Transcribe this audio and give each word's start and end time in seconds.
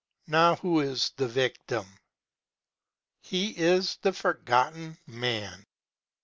Now, 0.25 0.55
who 0.55 0.79
is 0.79 1.11
the 1.17 1.27
victim? 1.27 1.99
He 3.21 3.51
is 3.55 3.97
the 4.01 4.11
Forgotten 4.13 4.97
Man. 5.05 5.67